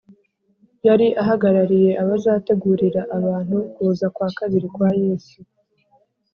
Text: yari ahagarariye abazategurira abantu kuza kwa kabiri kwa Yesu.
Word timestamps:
yari 0.87 1.07
ahagarariye 1.21 1.91
abazategurira 2.03 3.01
abantu 3.17 3.57
kuza 3.73 4.05
kwa 4.15 4.29
kabiri 4.37 4.67
kwa 4.75 4.89
Yesu. 5.03 5.37